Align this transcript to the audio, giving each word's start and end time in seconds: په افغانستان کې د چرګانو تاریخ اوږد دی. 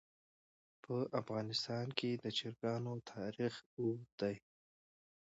په 0.83 0.95
افغانستان 1.21 1.87
کې 1.97 2.11
د 2.13 2.25
چرګانو 2.37 2.93
تاریخ 3.11 3.53
اوږد 3.77 4.09
دی. 4.21 4.35